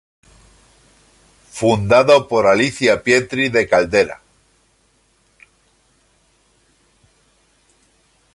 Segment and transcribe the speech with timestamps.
[1.51, 4.19] Fundado por Alicia Pietri de Caldera.